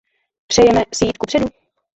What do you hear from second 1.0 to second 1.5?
jít kupředu?